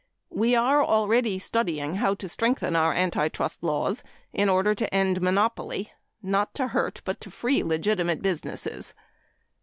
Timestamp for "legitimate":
7.61-8.23